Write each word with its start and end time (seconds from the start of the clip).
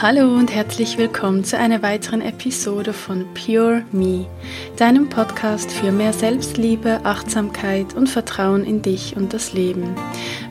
Hallo 0.00 0.32
und 0.32 0.54
herzlich 0.54 0.96
willkommen 0.96 1.42
zu 1.42 1.58
einer 1.58 1.82
weiteren 1.82 2.20
Episode 2.20 2.92
von 2.92 3.26
Pure 3.34 3.82
Me, 3.90 4.26
deinem 4.76 5.08
Podcast 5.08 5.72
für 5.72 5.90
mehr 5.90 6.12
Selbstliebe, 6.12 7.00
Achtsamkeit 7.02 7.94
und 7.94 8.08
Vertrauen 8.08 8.64
in 8.64 8.80
dich 8.80 9.16
und 9.16 9.34
das 9.34 9.54
Leben. 9.54 9.96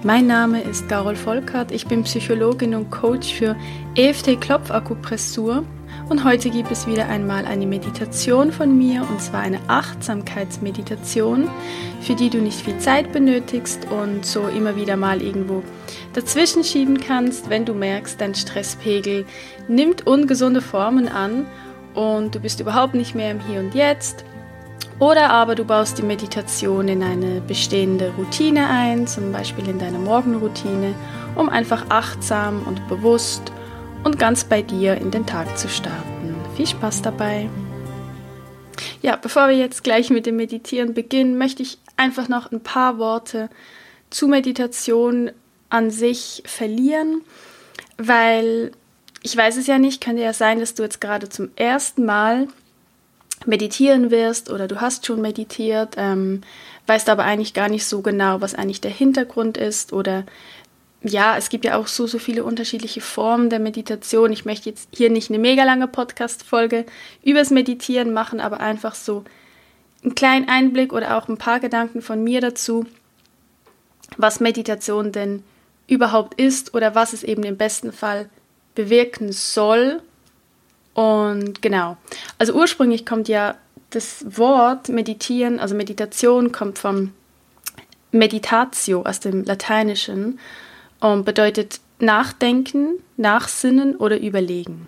Mein 0.04 0.28
Name 0.28 0.60
ist 0.60 0.90
Carol 0.90 1.16
Volkert, 1.16 1.72
ich 1.72 1.88
bin 1.88 2.04
Psychologin 2.04 2.76
und 2.76 2.92
Coach 2.92 3.34
für 3.34 3.56
EFT-Klopfakupressur 3.96 5.64
und 6.10 6.24
heute 6.24 6.50
gibt 6.50 6.72
es 6.72 6.88
wieder 6.88 7.08
einmal 7.10 7.46
eine 7.46 7.66
Meditation 7.66 8.52
von 8.52 8.78
mir 8.78 9.02
und 9.02 9.22
zwar 9.22 9.42
eine 9.42 9.60
Achtsamkeitsmeditation, 9.68 11.50
für 12.02 12.16
die 12.16 12.30
du 12.30 12.38
nicht 12.38 12.62
viel 12.62 12.78
Zeit 12.78 13.12
benötigst 13.12 13.88
und 13.92 14.26
so 14.26 14.48
immer 14.48 14.76
wieder 14.76 14.96
mal 14.96 15.22
irgendwo 15.22 15.64
dazwischen 16.14 16.64
schieben 16.64 17.00
kannst, 17.00 17.50
wenn 17.50 17.66
du 17.66 17.74
merkst, 17.74 18.22
dein 18.22 18.36
Stresspegel 18.36 19.26
nimmt 19.68 20.08
ungesunde 20.08 20.62
Formen 20.62 21.10
an 21.10 21.46
und 21.94 22.34
du 22.36 22.40
bist 22.40 22.62
überhaupt 22.62 22.94
nicht 22.94 23.14
mehr 23.14 23.32
im 23.32 23.40
Hier 23.42 23.60
und 23.60 23.76
Jetzt. 23.76 24.24
Oder 25.00 25.30
aber 25.30 25.56
du 25.56 25.64
baust 25.64 25.98
die 25.98 26.04
Meditation 26.04 26.88
in 26.88 27.04
eine 27.04 27.42
bestehende 27.42 28.14
Routine 28.18 28.68
ein, 28.68 29.08
zum 29.08 29.32
Beispiel 29.32 29.68
in 29.68 29.78
deine 29.78 30.00
Morgenroutine, 30.00 30.96
um 31.36 31.50
einfach 31.50 31.86
achtsam 31.90 32.64
und 32.66 32.88
bewusst 32.88 33.52
und 34.08 34.18
ganz 34.18 34.46
bei 34.46 34.62
dir 34.62 34.96
in 34.96 35.12
den 35.12 35.26
Tag 35.26 35.58
zu 35.58 35.68
starten. 35.68 36.34
Viel 36.56 36.66
Spaß 36.66 37.02
dabei! 37.02 37.50
Ja, 39.02 39.18
bevor 39.18 39.50
wir 39.50 39.58
jetzt 39.58 39.84
gleich 39.84 40.10
mit 40.10 40.26
dem 40.26 40.38
Meditieren 40.38 40.94
beginnen, 40.94 41.38
möchte 41.38 41.62
ich 41.62 41.78
einfach 41.98 42.30
noch 42.30 42.50
ein 42.50 42.62
paar 42.62 43.00
Worte 43.00 43.50
zu 44.10 44.30
Meditation 44.30 45.32
an 45.68 45.92
sich 45.92 46.42
verlieren, 46.46 47.22
weil 47.98 48.72
ich 49.24 49.36
weiß 49.36 49.58
es 49.58 49.68
ja 49.68 49.78
nicht, 49.78 50.02
könnte 50.02 50.24
ja 50.24 50.32
sein, 50.32 50.62
dass 50.62 50.74
du 50.74 50.84
jetzt 50.84 51.02
gerade 51.02 51.28
zum 51.28 51.50
ersten 51.58 52.06
Mal 52.06 52.48
meditieren 53.46 54.10
wirst 54.10 54.50
oder 54.50 54.70
du 54.70 54.80
hast 54.80 55.06
schon 55.06 55.20
meditiert, 55.20 55.96
ähm, 55.98 56.44
weißt 56.86 57.10
aber 57.10 57.26
eigentlich 57.26 57.54
gar 57.54 57.68
nicht 57.68 57.86
so 57.86 58.02
genau, 58.02 58.40
was 58.40 58.56
eigentlich 58.56 58.80
der 58.80 58.92
Hintergrund 58.92 59.58
ist 59.58 59.92
oder 59.92 60.24
ja, 61.04 61.38
es 61.38 61.50
gibt 61.50 61.66
ja 61.66 61.78
auch 61.78 61.88
so, 61.88 62.08
so 62.08 62.20
viele 62.20 62.44
unterschiedliche 62.44 63.02
Formen 63.02 63.50
der 63.50 63.60
Meditation. 63.60 64.32
Ich 64.32 64.46
möchte 64.46 64.70
jetzt 64.70 64.90
hier 64.92 65.10
nicht 65.10 65.30
eine 65.30 65.40
mega 65.40 65.64
lange 65.64 65.88
Podcast-Folge 65.88 66.86
übers 67.24 67.52
Meditieren 67.52 68.14
machen, 68.14 68.40
aber 68.40 68.60
einfach 68.60 68.96
so 68.96 69.24
einen 70.04 70.16
kleinen 70.16 70.50
Einblick 70.50 70.94
oder 70.94 71.18
auch 71.18 71.28
ein 71.28 71.38
paar 71.38 71.60
Gedanken 71.60 72.02
von 72.02 72.24
mir 72.24 72.42
dazu, 72.42 72.86
was 74.18 74.40
Meditation 74.40 75.12
denn 75.12 75.44
überhaupt 75.88 76.40
ist 76.40 76.74
oder 76.74 76.96
was 76.96 77.14
es 77.14 77.24
eben 77.24 77.44
im 77.44 77.58
besten 77.58 77.92
Fall 77.92 78.30
bewirken 78.76 79.32
soll. 79.32 80.02
Und 80.94 81.62
genau, 81.62 81.98
also 82.38 82.54
ursprünglich 82.54 83.06
kommt 83.06 83.28
ja 83.28 83.56
das 83.92 84.26
Wort 84.38 84.90
meditieren, 84.90 85.60
also 85.60 85.76
Meditation 85.76 86.52
kommt 86.52 86.80
vom 86.80 87.14
Meditatio 88.12 89.04
aus 89.04 89.20
dem 89.20 89.44
Lateinischen 89.46 90.40
und 91.00 91.26
bedeutet 91.26 91.80
nachdenken, 92.00 93.00
nachsinnen 93.18 93.96
oder 93.96 94.20
überlegen. 94.20 94.88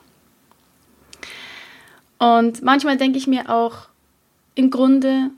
Und 2.18 2.62
manchmal 2.62 2.98
denke 2.98 3.18
ich 3.18 3.28
mir 3.28 3.50
auch, 3.50 3.88
im 4.56 4.70
Grunde 4.70 5.32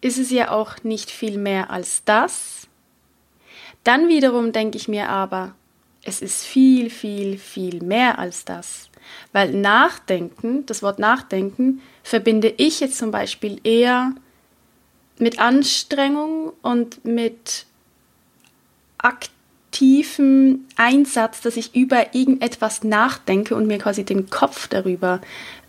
ist 0.00 0.18
es 0.18 0.30
ja 0.30 0.50
auch 0.50 0.84
nicht 0.84 1.10
viel 1.10 1.38
mehr 1.38 1.70
als 1.70 2.04
das. 2.04 2.68
Dann 3.84 4.08
wiederum 4.08 4.52
denke 4.52 4.76
ich 4.76 4.88
mir 4.88 5.08
aber, 5.08 5.54
es 6.02 6.20
ist 6.20 6.44
viel, 6.44 6.90
viel, 6.90 7.38
viel 7.38 7.82
mehr 7.82 8.18
als 8.18 8.44
das. 8.44 8.90
Weil 9.32 9.52
Nachdenken, 9.52 10.66
das 10.66 10.82
Wort 10.82 10.98
Nachdenken, 10.98 11.80
verbinde 12.02 12.52
ich 12.56 12.80
jetzt 12.80 12.98
zum 12.98 13.10
Beispiel 13.10 13.60
eher 13.64 14.12
mit 15.18 15.38
Anstrengung 15.38 16.52
und 16.62 17.04
mit 17.04 17.66
Aktivität 18.98 19.35
tiefen 19.76 20.66
Einsatz, 20.76 21.42
dass 21.42 21.58
ich 21.58 21.74
über 21.74 22.14
irgendetwas 22.14 22.82
nachdenke 22.82 23.54
und 23.54 23.66
mir 23.66 23.76
quasi 23.76 24.04
den 24.04 24.30
Kopf 24.30 24.68
darüber 24.68 25.20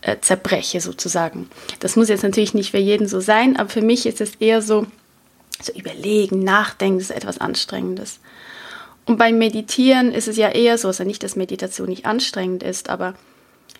äh, 0.02 0.16
zerbreche, 0.22 0.80
sozusagen. 0.80 1.50
Das 1.82 1.98
muss 1.98 2.08
jetzt 2.08 2.24
natürlich 2.24 2.54
nicht 2.54 2.72
für 2.72 2.78
jeden 2.78 3.08
so 3.08 3.20
sein, 3.20 3.58
aber 3.58 3.70
für 3.70 3.82
mich 3.82 4.06
ist 4.06 4.22
es 4.22 4.36
eher 4.36 4.62
so, 4.62 4.88
so 5.62 5.74
überlegen, 5.74 6.40
nachdenken, 6.40 7.00
das 7.00 7.10
ist 7.10 7.16
etwas 7.18 7.40
Anstrengendes. 7.40 8.20
Und 9.06 9.18
beim 9.18 9.38
Meditieren 9.38 10.14
ist 10.14 10.30
es 10.30 10.38
ja 10.38 10.50
eher 10.50 10.78
so, 10.78 10.88
also 10.88 11.04
nicht, 11.04 11.24
dass 11.24 11.36
Meditation 11.36 11.90
nicht 11.90 12.06
anstrengend 12.06 12.64
ist, 12.64 12.90
aber 12.90 13.14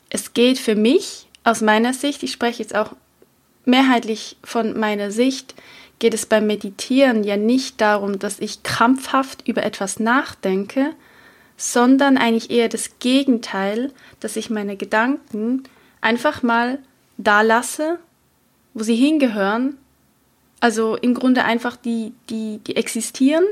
es 0.10 0.34
geht 0.34 0.60
für 0.60 0.76
mich 0.76 1.28
aus 1.46 1.62
meiner 1.62 1.94
Sicht, 1.94 2.22
ich 2.24 2.34
spreche 2.34 2.62
jetzt 2.62 2.76
auch 2.76 2.92
mehrheitlich 3.64 4.36
von 4.44 4.78
meiner 4.78 5.10
Sicht, 5.10 5.56
geht 6.00 6.14
es 6.14 6.26
beim 6.26 6.46
Meditieren 6.48 7.24
ja 7.24 7.38
nicht 7.38 7.82
darum, 7.82 8.20
dass 8.20 8.40
ich 8.40 8.64
krampfhaft 8.64 9.48
über 9.48 9.64
etwas 9.64 10.00
nachdenke, 10.00 10.94
sondern 11.58 12.18
eigentlich 12.18 12.52
eher 12.52 12.70
das 12.70 13.00
Gegenteil, 13.00 13.92
dass 14.20 14.36
ich 14.36 14.50
meine 14.50 14.78
Gedanken 14.78 15.64
einfach 16.02 16.44
mal 16.44 16.80
da 17.18 17.42
lasse, 17.42 18.00
wo 18.74 18.84
sie 18.84 18.96
hingehören. 18.96 19.78
Also 20.60 20.96
im 20.96 21.16
Grunde 21.16 21.44
einfach 21.44 21.76
die, 21.76 22.14
die, 22.30 22.60
die 22.60 22.76
existieren, 22.76 23.44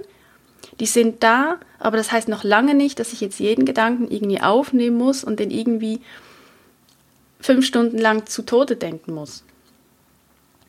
die 0.80 0.86
sind 0.86 1.24
da, 1.24 1.60
aber 1.80 1.98
das 1.98 2.12
heißt 2.12 2.28
noch 2.28 2.44
lange 2.44 2.76
nicht, 2.76 3.00
dass 3.00 3.14
ich 3.14 3.22
jetzt 3.22 3.40
jeden 3.40 3.66
Gedanken 3.66 4.10
irgendwie 4.10 4.42
aufnehmen 4.42 4.98
muss 4.98 5.24
und 5.24 5.40
den 5.40 5.52
irgendwie 5.52 6.02
fünf 7.40 7.66
Stunden 7.66 7.98
lang 7.98 8.26
zu 8.26 8.44
Tode 8.44 8.76
denken 8.76 9.14
muss. 9.14 9.44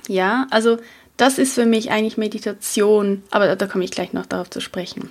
Ja, 0.09 0.47
also 0.51 0.79
das 1.17 1.39
ist 1.39 1.55
für 1.55 1.67
mich 1.67 1.91
eigentlich 1.91 2.17
Meditation, 2.17 3.23
aber 3.31 3.57
da 3.57 3.67
komme 3.67 3.85
ich 3.85 3.91
gleich 3.91 4.13
noch 4.13 4.27
darauf 4.27 4.51
zu 4.51 4.61
sprechen. 4.61 5.11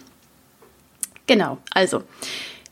Genau, 1.27 1.57
also 1.71 2.03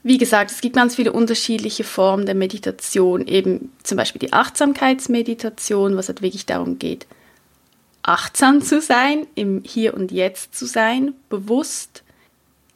wie 0.04 0.18
gesagt, 0.18 0.52
es 0.52 0.62
gibt 0.62 0.76
ganz 0.76 0.96
viele 0.96 1.14
unterschiedliche 1.14 1.84
Formen 1.84 2.26
der 2.26 2.36
Meditation, 2.36 3.26
eben 3.26 3.72
zum 3.84 3.98
Beispiel 3.98 4.20
die 4.20 4.34
Achtsamkeitsmeditation, 4.34 5.96
was 5.96 6.10
halt 6.10 6.22
wirklich 6.22 6.46
darum 6.46 6.78
geht, 6.78 7.08
achtsam 8.04 8.62
zu 8.62 8.82
sein, 8.82 9.26
im 9.34 9.64
Hier 9.66 9.94
und 9.94 10.12
Jetzt 10.12 10.56
zu 10.56 10.66
sein, 10.66 11.14
bewusst, 11.30 12.04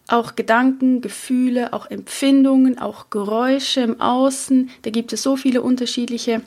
auch 0.08 0.36
Gedanken, 0.36 1.02
Gefühle, 1.02 1.74
auch 1.74 1.92
Empfindungen, 1.92 2.80
auch 2.80 3.10
Geräusche 3.10 3.82
im 3.82 4.00
Außen, 4.00 4.70
da 4.84 4.90
gibt 4.90 5.12
es 5.12 5.22
so 5.22 5.36
viele 5.36 5.62
unterschiedliche 5.62 6.42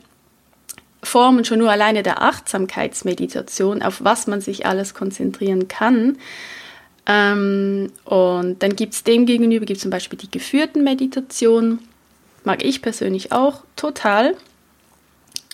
Formen 1.03 1.44
schon 1.44 1.59
nur 1.59 1.71
alleine 1.71 2.03
der 2.03 2.22
Achtsamkeitsmeditation, 2.22 3.83
auf 3.83 4.05
was 4.05 4.27
man 4.27 4.41
sich 4.41 4.66
alles 4.66 4.94
konzentrieren 4.94 5.69
kann. 5.69 6.19
Ähm, 7.06 7.91
und 8.05 8.62
dann 8.62 8.77
gibt 8.77 8.94
es 8.94 9.05
dem 9.05 9.27
gegenüber 9.27 9.66
gibt 9.66 9.81
zum 9.81 9.91
Beispiel 9.91 10.19
die 10.19 10.31
geführten 10.31 10.84
Meditationen, 10.84 11.81
mag 12.44 12.62
ich 12.65 12.83
persönlich 12.83 13.33
auch 13.33 13.65
total. 13.77 14.37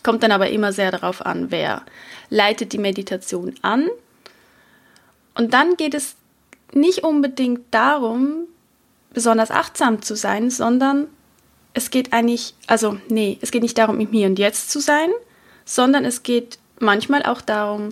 Kommt 0.03 0.23
dann 0.23 0.33
aber 0.33 0.51
immer 0.51 0.73
sehr 0.73 0.91
darauf 0.91 1.25
an, 1.25 1.51
wer 1.51 1.83
leitet 2.31 2.73
die 2.73 2.78
Meditation 2.78 3.55
an. 3.63 3.89
Und 5.34 5.55
dann 5.55 5.77
geht 5.77 5.95
es 5.95 6.17
nicht 6.73 7.05
unbedingt 7.05 7.63
darum, 7.71 8.47
besonders 9.13 9.51
achtsam 9.51 10.03
zu 10.03 10.17
sein, 10.17 10.51
sondern 10.51 11.07
es 11.75 11.91
geht 11.91 12.13
eigentlich, 12.13 12.55
also 12.67 12.99
nee, 13.09 13.39
es 13.41 13.51
geht 13.51 13.63
nicht 13.63 13.78
darum, 13.78 14.01
im 14.01 14.11
Hier 14.11 14.27
und 14.27 14.39
Jetzt 14.39 14.71
zu 14.71 14.81
sein, 14.81 15.11
sondern 15.66 16.06
es 16.06 16.22
geht 16.22 16.59
manchmal 16.81 17.25
auch 17.25 17.43
darum, 17.43 17.91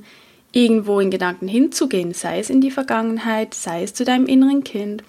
irgendwo 0.52 1.00
in 1.00 1.10
Gedanken 1.10 1.48
hinzugehen, 1.48 2.14
sei 2.14 2.38
es 2.38 2.48
in 2.48 2.62
die 2.62 2.70
Vergangenheit, 2.70 3.52
sei 3.52 3.82
es 3.82 3.92
zu 3.92 4.04
deinem 4.04 4.26
inneren 4.26 4.64
Kind, 4.64 5.02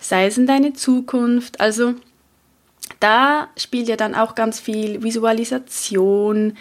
sei 0.00 0.26
es 0.26 0.38
in 0.38 0.46
deine 0.46 0.72
Zukunft. 0.72 1.60
Also 1.60 1.94
da 2.98 3.48
spielt 3.56 3.88
ja 3.88 3.96
dann 3.96 4.14
auch 4.14 4.34
ganz 4.34 4.58
viel 4.58 5.02
Visualisation, 5.02 6.56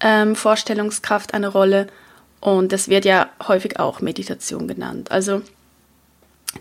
ähm, 0.00 0.36
Vorstellungskraft 0.36 1.34
eine 1.34 1.48
Rolle 1.48 1.86
und 2.40 2.72
das 2.72 2.88
wird 2.88 3.04
ja 3.06 3.30
häufig 3.48 3.78
auch 3.80 4.00
Meditation 4.00 4.68
genannt. 4.68 5.10
Also 5.10 5.40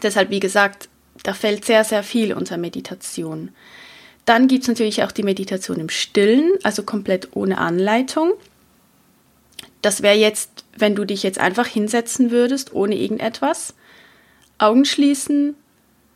deshalb, 0.01 0.30
wie 0.30 0.39
gesagt, 0.39 0.88
da 1.24 1.33
fällt 1.33 1.65
sehr, 1.65 1.83
sehr 1.83 2.03
viel 2.03 2.33
unter 2.33 2.57
Meditation. 2.57 3.51
Dann 4.29 4.47
gibt 4.47 4.61
es 4.61 4.67
natürlich 4.67 5.01
auch 5.01 5.11
die 5.11 5.23
Meditation 5.23 5.79
im 5.79 5.89
Stillen, 5.89 6.51
also 6.61 6.83
komplett 6.83 7.35
ohne 7.35 7.57
Anleitung. 7.57 8.33
Das 9.81 10.03
wäre 10.03 10.17
jetzt, 10.17 10.65
wenn 10.77 10.93
du 10.93 11.03
dich 11.03 11.23
jetzt 11.23 11.39
einfach 11.39 11.65
hinsetzen 11.65 12.29
würdest, 12.29 12.71
ohne 12.71 12.95
irgendetwas, 12.95 13.73
Augen 14.59 14.85
schließen 14.85 15.55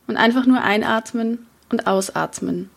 und 0.06 0.16
einfach 0.16 0.46
nur 0.46 0.62
einatmen 0.62 1.44
und 1.70 1.88
ausatmen. 1.88 2.70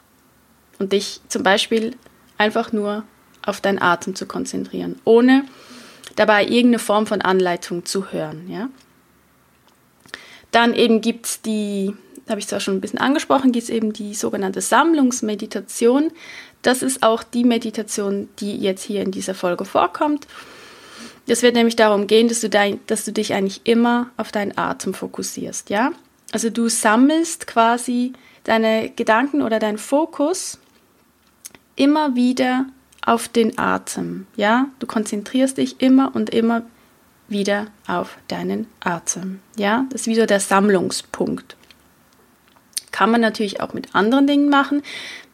Und 0.80 0.92
dich 0.92 1.22
zum 1.28 1.44
Beispiel 1.44 1.96
einfach 2.40 2.72
nur 2.72 3.04
auf 3.46 3.62
deinen 3.62 3.80
Atem 3.80 4.16
zu 4.16 4.26
konzentrieren, 4.26 5.00
ohne 5.04 5.44
dabei 6.16 6.46
irgendeine 6.46 6.80
Form 6.80 7.06
von 7.06 7.22
Anleitung 7.22 7.86
zu 7.86 8.12
hören. 8.12 8.50
Ja? 8.50 8.70
Dann 10.50 10.74
eben 10.74 11.00
gibt 11.02 11.28
es 11.28 11.42
die 11.44 11.94
habe 12.30 12.40
ich 12.40 12.48
zwar 12.48 12.60
schon 12.60 12.76
ein 12.76 12.82
bisschen 12.82 13.00
angesprochen, 13.00 13.52
gibt 13.52 13.64
es 13.64 13.70
eben 13.70 13.94
die 13.94 14.14
sogenannte 14.14 14.62
Sammlungsmeditation. 14.62 16.12
Das 16.62 16.82
ist 16.82 17.04
auch 17.04 17.24
die 17.24 17.44
Meditation, 17.44 18.30
die 18.40 18.58
jetzt 18.58 18.84
hier 18.84 19.02
in 19.02 19.12
dieser 19.12 19.34
Folge 19.34 19.66
vorkommt. 19.66 20.28
Es 21.28 21.44
wird 21.44 21.56
nämlich 21.56 21.76
darum 21.76 22.08
gehen, 22.08 22.30
dass 22.30 22.40
du, 22.40 22.50
dein, 22.50 22.80
dass 22.88 23.04
du 23.04 23.12
dich 23.12 23.34
eigentlich 23.34 23.62
immer 23.66 24.10
auf 24.16 24.32
deinen 24.32 24.58
Atem 24.58 24.94
fokussierst, 24.94 25.70
ja? 25.70 25.92
Also 26.32 26.50
du 26.50 26.70
sammelst 26.70 27.48
quasi 27.48 28.14
deine 28.44 28.90
Gedanken 28.90 29.42
oder 29.42 29.60
deinen 29.60 29.78
Fokus 29.78 30.58
immer 31.76 32.16
wieder 32.16 32.66
auf 33.06 33.28
den 33.28 33.58
Atem, 33.58 34.26
ja? 34.38 34.68
Du 34.80 34.88
konzentrierst 34.88 35.58
dich 35.58 35.82
immer 35.82 36.16
und 36.16 36.30
immer 36.30 36.64
wieder 37.28 37.68
auf 37.88 38.18
deinen 38.30 38.68
Atem, 38.80 39.42
ja? 39.58 39.86
Das 39.90 40.02
ist 40.02 40.08
wieder 40.08 40.28
der 40.28 40.40
Sammlungspunkt. 40.40 41.57
Kann 42.98 43.12
man 43.12 43.22
natürlich 43.22 43.62
auch 43.62 43.74
mit 43.74 43.94
anderen 43.94 44.26
Dingen 44.26 44.50
machen. 44.50 44.82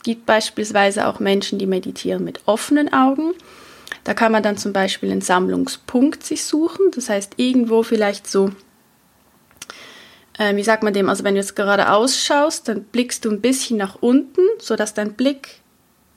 Gibt 0.03 0.25
beispielsweise 0.25 1.07
auch 1.07 1.21
Menschen, 1.21 1.59
die 1.59 1.65
meditieren 1.65 2.25
mit 2.25 2.41
offenen 2.45 2.91
Augen. 2.91 3.31
Da 4.03 4.13
kann 4.13 4.33
man 4.33 4.43
dann 4.43 4.57
zum 4.57 4.73
Beispiel 4.73 5.09
einen 5.09 5.21
Sammlungspunkt 5.21 6.25
sich 6.25 6.43
suchen. 6.43 6.91
Das 6.93 7.07
heißt, 7.07 7.35
irgendwo 7.37 7.81
vielleicht 7.83 8.27
so, 8.27 8.51
äh, 10.37 10.57
wie 10.57 10.63
sagt 10.63 10.83
man 10.83 10.93
dem, 10.93 11.07
also 11.07 11.23
wenn 11.23 11.35
du 11.35 11.39
jetzt 11.39 11.55
gerade 11.55 11.89
ausschaust, 11.89 12.67
dann 12.67 12.83
blickst 12.83 13.23
du 13.23 13.31
ein 13.31 13.39
bisschen 13.39 13.77
nach 13.77 13.95
unten, 14.01 14.41
sodass 14.59 14.93
dein 14.93 15.13
Blick 15.13 15.61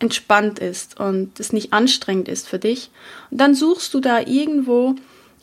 entspannt 0.00 0.58
ist 0.58 0.98
und 0.98 1.38
es 1.38 1.52
nicht 1.52 1.72
anstrengend 1.72 2.28
ist 2.28 2.48
für 2.48 2.58
dich. 2.58 2.90
Und 3.30 3.40
dann 3.40 3.54
suchst 3.54 3.94
du 3.94 4.00
da 4.00 4.18
irgendwo, 4.18 4.96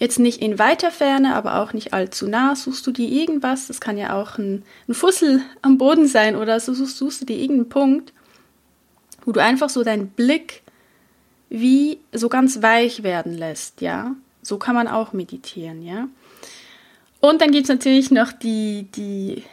jetzt 0.04 0.20
nicht 0.20 0.42
in 0.42 0.60
weiter 0.60 0.92
Ferne, 0.92 1.34
aber 1.34 1.60
auch 1.60 1.72
nicht 1.72 1.94
allzu 1.94 2.28
nah, 2.28 2.58
suchst 2.58 2.86
du 2.86 2.92
dir 2.92 3.08
irgendwas, 3.08 3.68
das 3.68 3.80
kann 3.80 3.98
ja 3.98 4.22
auch 4.22 4.38
ein, 4.38 4.64
ein 4.90 4.94
Fussel 4.94 5.42
am 5.62 5.78
Boden 5.78 6.08
sein 6.08 6.36
oder 6.36 6.60
so 6.60 6.74
suchst, 6.74 6.98
suchst 6.98 7.22
du 7.22 7.26
dir 7.26 7.38
irgendeinen 7.38 7.70
Punkt, 7.70 8.14
wo 9.24 9.32
du 9.32 9.40
einfach 9.40 9.70
so 9.70 9.82
deinen 9.82 10.10
Blick 10.10 10.62
wie 11.48 12.00
so 12.12 12.28
ganz 12.28 12.62
weich 12.62 13.04
werden 13.04 13.38
lässt, 13.38 13.80
ja. 13.80 14.14
So 14.42 14.58
kann 14.58 14.76
man 14.76 14.90
auch 14.90 15.14
meditieren, 15.14 15.82
ja. 15.82 16.10
Und 17.22 17.40
dann 17.40 17.52
gibt 17.52 17.64
es 17.64 17.70
natürlich 17.70 18.12
noch 18.12 18.34
die, 18.34 18.88
die 18.96 19.44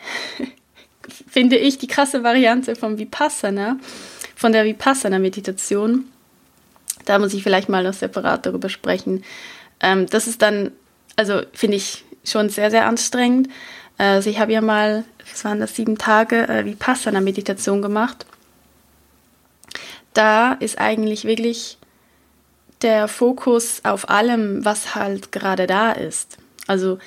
finde 1.29 1.59
ich, 1.59 1.79
die 1.79 1.87
krasse 1.87 2.25
Variante 2.25 2.75
vom 2.75 2.99
Vipassana, 2.99 3.79
von 4.35 4.51
der 4.51 4.65
Vipassana-Meditation. 4.65 6.07
Da 7.05 7.21
muss 7.21 7.35
ich 7.35 7.45
vielleicht 7.45 7.69
mal 7.69 7.85
noch 7.85 7.95
separat 7.95 8.47
darüber 8.47 8.69
sprechen. 8.69 9.23
Ähm, 9.81 10.07
das 10.07 10.27
ist 10.27 10.43
dann, 10.43 10.73
also 11.17 11.43
finde 11.53 11.77
ich 11.77 12.05
schon 12.25 12.49
sehr, 12.49 12.71
sehr 12.71 12.87
anstrengend. 12.87 13.49
Also 13.99 14.31
ich 14.31 14.39
habe 14.39 14.53
ja 14.53 14.61
mal, 14.61 15.05
es 15.33 15.45
waren 15.45 15.61
das 15.61 15.77
sieben 15.77 15.99
Tage, 15.99 16.49
äh, 16.49 16.65
Vipassana-Meditation 16.65 17.83
gemacht. 17.83 18.27
Da 20.15 20.53
ist 20.55 20.79
eigentlich 20.79 21.25
wirklich 21.25 21.79
der 22.83 23.09
Fokus 23.09 23.81
auf 23.85 24.09
allem, 24.09 24.65
was 24.65 24.95
halt 24.95 25.33
gerade 25.33 25.67
da 25.67 25.93
ist. 25.93 26.39
Also 26.67 26.99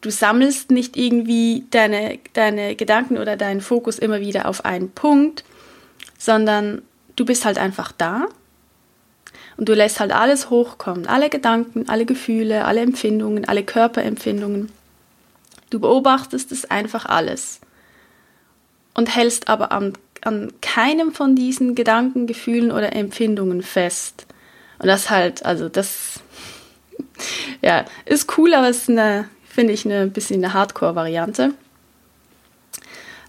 du 0.00 0.10
sammelst 0.10 0.70
nicht 0.70 0.96
irgendwie 0.96 1.64
deine, 1.70 2.18
deine 2.34 2.76
Gedanken 2.76 3.18
oder 3.18 3.36
deinen 3.36 3.60
Fokus 3.60 3.98
immer 3.98 4.20
wieder 4.20 4.46
auf 4.46 4.64
einen 4.64 4.90
Punkt, 4.90 5.44
sondern 6.18 6.82
du 7.16 7.24
bist 7.24 7.44
halt 7.44 7.58
einfach 7.58 7.92
da 7.92 8.28
und 9.56 9.68
du 9.68 9.74
lässt 9.74 10.00
halt 10.00 10.12
alles 10.12 10.50
hochkommen, 10.50 11.06
alle 11.06 11.30
Gedanken, 11.30 11.88
alle 11.88 12.06
Gefühle, 12.06 12.64
alle 12.64 12.80
Empfindungen, 12.80 13.46
alle 13.46 13.62
Körperempfindungen. 13.62 14.70
Du 15.70 15.80
beobachtest 15.80 16.52
es 16.52 16.70
einfach 16.70 17.06
alles 17.06 17.60
und 18.94 19.14
hältst 19.14 19.48
aber 19.48 19.72
an, 19.72 19.94
an 20.22 20.52
keinem 20.60 21.12
von 21.12 21.34
diesen 21.34 21.74
Gedanken, 21.74 22.26
Gefühlen 22.26 22.70
oder 22.70 22.94
Empfindungen 22.94 23.62
fest. 23.62 24.26
Und 24.78 24.88
das 24.88 25.10
halt, 25.10 25.44
also 25.44 25.68
das, 25.68 26.20
ja, 27.62 27.84
ist 28.04 28.36
cool, 28.36 28.54
aber 28.54 28.68
es 28.68 28.88
ist 28.88 29.26
finde 29.52 29.74
ich, 29.74 29.84
eine 29.84 30.06
bisschen 30.06 30.42
eine 30.42 30.54
Hardcore-Variante. 30.54 31.54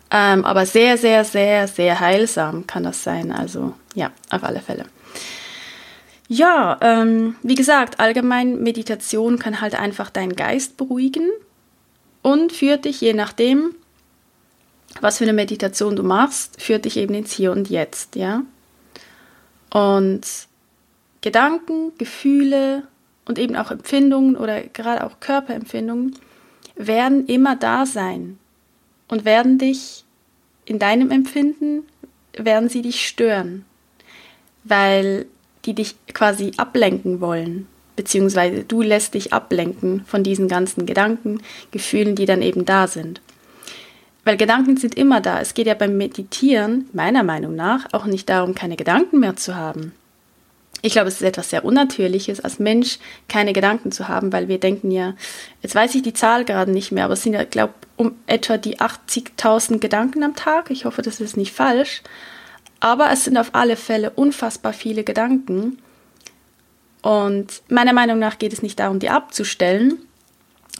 Ähm, 0.09 0.45
aber 0.45 0.65
sehr, 0.65 0.97
sehr, 0.97 1.25
sehr, 1.25 1.67
sehr 1.67 1.99
heilsam 1.99 2.65
kann 2.65 2.83
das 2.83 3.03
sein. 3.03 3.31
Also 3.31 3.73
ja, 3.93 4.11
auf 4.29 4.43
alle 4.43 4.61
Fälle. 4.61 4.85
Ja, 6.27 6.77
ähm, 6.81 7.35
wie 7.43 7.55
gesagt, 7.55 7.99
allgemein 7.99 8.61
Meditation 8.63 9.39
kann 9.39 9.61
halt 9.61 9.75
einfach 9.75 10.09
deinen 10.09 10.35
Geist 10.35 10.77
beruhigen 10.77 11.29
und 12.21 12.53
führt 12.53 12.85
dich, 12.85 13.01
je 13.01 13.13
nachdem, 13.13 13.75
was 15.01 15.17
für 15.17 15.25
eine 15.25 15.33
Meditation 15.33 15.95
du 15.95 16.03
machst, 16.03 16.61
führt 16.61 16.85
dich 16.85 16.97
eben 16.97 17.13
ins 17.13 17.33
Hier 17.33 17.51
und 17.51 17.69
Jetzt, 17.69 18.15
ja. 18.15 18.43
Und 19.69 20.21
Gedanken, 21.21 21.91
Gefühle 21.97 22.83
und 23.25 23.39
eben 23.39 23.55
auch 23.55 23.71
Empfindungen 23.71 24.35
oder 24.35 24.61
gerade 24.61 25.05
auch 25.05 25.19
Körperempfindungen 25.19 26.15
werden 26.75 27.25
immer 27.27 27.55
da 27.55 27.85
sein 27.85 28.37
und 29.07 29.25
werden 29.25 29.57
dich 29.57 30.03
in 30.65 30.79
deinem 30.79 31.11
Empfinden, 31.11 31.83
werden 32.37 32.69
sie 32.69 32.81
dich 32.81 33.07
stören, 33.07 33.65
weil 34.63 35.27
die 35.65 35.73
dich 35.73 35.95
quasi 36.13 36.51
ablenken 36.57 37.21
wollen, 37.21 37.67
beziehungsweise 37.95 38.63
du 38.63 38.81
lässt 38.81 39.13
dich 39.13 39.33
ablenken 39.33 40.03
von 40.05 40.23
diesen 40.23 40.47
ganzen 40.47 40.85
Gedanken, 40.85 41.41
Gefühlen, 41.71 42.15
die 42.15 42.25
dann 42.25 42.41
eben 42.41 42.65
da 42.65 42.87
sind. 42.87 43.21
Weil 44.25 44.37
Gedanken 44.37 44.77
sind 44.77 44.95
immer 44.95 45.19
da. 45.19 45.41
Es 45.41 45.53
geht 45.53 45.67
ja 45.67 45.73
beim 45.73 45.97
Meditieren, 45.97 46.89
meiner 46.93 47.23
Meinung 47.23 47.55
nach, 47.55 47.87
auch 47.91 48.05
nicht 48.05 48.29
darum, 48.29 48.55
keine 48.55 48.77
Gedanken 48.77 49.19
mehr 49.19 49.35
zu 49.35 49.55
haben. 49.55 49.93
Ich 50.81 50.93
glaube, 50.93 51.07
es 51.07 51.15
ist 51.15 51.21
etwas 51.21 51.49
sehr 51.49 51.63
Unnatürliches, 51.63 52.41
als 52.41 52.59
Mensch 52.59 52.99
keine 53.29 53.53
Gedanken 53.53 53.91
zu 53.91 54.09
haben, 54.09 54.33
weil 54.33 54.49
wir 54.49 54.59
denken 54.59 54.91
ja, 54.91 55.13
jetzt 55.61 55.75
weiß 55.75 55.95
ich 55.95 56.01
die 56.01 56.13
Zahl 56.13 56.43
gerade 56.43 56.71
nicht 56.71 56.91
mehr, 56.91 57.05
aber 57.05 57.13
es 57.13 57.23
sind 57.23 57.33
ja, 57.33 57.43
glaube 57.45 57.73
um 57.95 58.15
etwa 58.27 58.57
die 58.57 58.79
80.000 58.79 59.79
Gedanken 59.79 60.23
am 60.23 60.35
Tag. 60.35 60.71
Ich 60.71 60.85
hoffe, 60.85 61.01
das 61.01 61.21
ist 61.21 61.37
nicht 61.37 61.53
falsch. 61.53 62.01
Aber 62.83 63.11
es 63.11 63.23
sind 63.23 63.37
auf 63.37 63.51
alle 63.53 63.77
Fälle 63.77 64.09
unfassbar 64.09 64.73
viele 64.73 65.05
Gedanken. 65.05 65.81
Und 67.01 67.63
meiner 67.69 67.93
Meinung 67.93 68.19
nach 68.19 68.37
geht 68.39 68.51
es 68.51 68.61
nicht 68.61 68.77
darum, 68.77 68.99
die 68.99 69.09
abzustellen, 69.09 69.99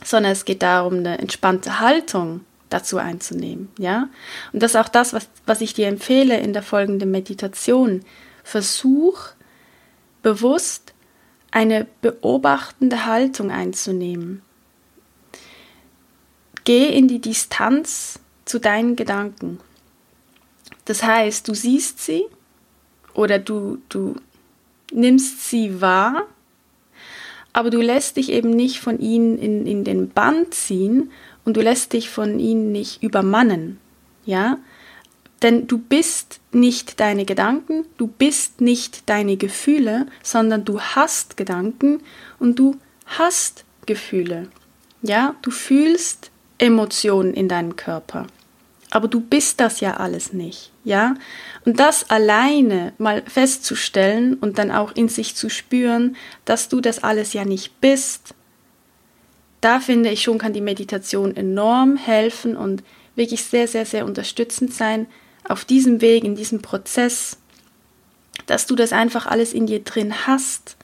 sondern 0.04 0.32
es 0.32 0.44
geht 0.44 0.60
darum, 0.60 0.98
eine 0.98 1.16
entspannte 1.16 1.80
Haltung 1.80 2.44
dazu 2.68 2.98
einzunehmen. 2.98 3.70
Ja? 3.78 4.10
Und 4.52 4.62
das 4.62 4.72
ist 4.72 4.76
auch 4.76 4.90
das, 4.90 5.14
was, 5.14 5.30
was 5.46 5.62
ich 5.62 5.72
dir 5.72 5.88
empfehle 5.88 6.38
in 6.38 6.52
der 6.52 6.62
folgenden 6.62 7.10
Meditation. 7.10 8.04
Versuch, 8.42 9.28
bewusst 10.22 10.92
eine 11.52 11.86
beobachtende 12.02 13.06
Haltung 13.06 13.50
einzunehmen. 13.50 14.42
Geh 16.64 16.86
in 16.88 17.08
die 17.08 17.22
Distanz 17.22 18.20
zu 18.44 18.58
deinen 18.58 18.94
Gedanken. 18.94 19.58
Das 20.84 21.02
heißt, 21.02 21.48
du 21.48 21.54
siehst 21.54 22.00
sie 22.00 22.24
oder 23.14 23.38
du, 23.38 23.78
du 23.88 24.16
nimmst 24.92 25.48
sie 25.48 25.80
wahr, 25.80 26.26
aber 27.52 27.70
du 27.70 27.80
lässt 27.80 28.16
dich 28.16 28.30
eben 28.30 28.50
nicht 28.50 28.80
von 28.80 28.98
ihnen 28.98 29.38
in, 29.38 29.66
in 29.66 29.84
den 29.84 30.10
Bann 30.10 30.50
ziehen 30.50 31.10
und 31.44 31.56
du 31.56 31.60
lässt 31.60 31.92
dich 31.92 32.10
von 32.10 32.38
ihnen 32.38 32.72
nicht 32.72 33.02
übermannen. 33.02 33.78
Ja, 34.26 34.58
denn 35.42 35.66
du 35.66 35.76
bist 35.76 36.40
nicht 36.52 37.00
deine 37.00 37.26
Gedanken, 37.26 37.84
du 37.98 38.06
bist 38.06 38.60
nicht 38.60 39.08
deine 39.10 39.36
Gefühle, 39.36 40.06
sondern 40.22 40.64
du 40.64 40.80
hast 40.80 41.36
Gedanken 41.36 42.00
und 42.38 42.58
du 42.58 42.76
hast 43.04 43.64
Gefühle. 43.84 44.48
Ja, 45.02 45.34
du 45.42 45.50
fühlst 45.50 46.30
Emotionen 46.56 47.34
in 47.34 47.48
deinem 47.48 47.76
Körper. 47.76 48.26
Aber 48.94 49.08
du 49.08 49.20
bist 49.20 49.58
das 49.58 49.80
ja 49.80 49.96
alles 49.96 50.32
nicht, 50.32 50.70
ja? 50.84 51.16
Und 51.64 51.80
das 51.80 52.10
alleine 52.10 52.92
mal 52.98 53.24
festzustellen 53.26 54.34
und 54.34 54.56
dann 54.56 54.70
auch 54.70 54.92
in 54.94 55.08
sich 55.08 55.34
zu 55.34 55.48
spüren, 55.48 56.14
dass 56.44 56.68
du 56.68 56.80
das 56.80 57.02
alles 57.02 57.32
ja 57.32 57.44
nicht 57.44 57.80
bist, 57.80 58.36
da 59.60 59.80
finde 59.80 60.10
ich 60.10 60.22
schon, 60.22 60.38
kann 60.38 60.52
die 60.52 60.60
Meditation 60.60 61.34
enorm 61.34 61.96
helfen 61.96 62.56
und 62.56 62.84
wirklich 63.16 63.42
sehr, 63.42 63.66
sehr, 63.66 63.84
sehr 63.84 64.04
unterstützend 64.04 64.72
sein, 64.72 65.08
auf 65.42 65.64
diesem 65.64 66.00
Weg, 66.00 66.22
in 66.22 66.36
diesem 66.36 66.62
Prozess, 66.62 67.38
dass 68.46 68.66
du 68.66 68.76
das 68.76 68.92
einfach 68.92 69.26
alles 69.26 69.52
in 69.54 69.66
dir 69.66 69.82
drin 69.82 70.28
hast, 70.28 70.76